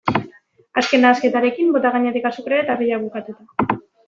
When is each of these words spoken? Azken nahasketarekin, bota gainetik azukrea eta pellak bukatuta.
Azken 0.81 1.05
nahasketarekin, 1.07 1.69
bota 1.77 1.93
gainetik 1.97 2.27
azukrea 2.31 2.63
eta 2.65 2.79
pellak 2.81 3.05
bukatuta. 3.07 3.81